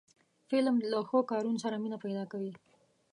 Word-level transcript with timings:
فلم 0.49 0.75
له 0.91 0.99
ښو 1.07 1.19
کارونو 1.31 1.57
سره 1.65 1.75
مینه 1.83 1.97
پیدا 2.05 2.23
کوي 2.31 2.53